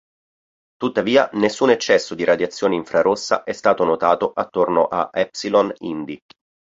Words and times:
Tuttavia, 0.77 1.29
nessun 1.33 1.69
eccesso 1.69 2.15
di 2.15 2.23
radiazione 2.23 2.73
infrarossa 2.73 3.43
è 3.43 3.53
stato 3.53 3.83
notato 3.83 4.31
attorno 4.33 4.87
a 4.87 5.11
Epsilon 5.13 5.71
Indi. 5.81 6.19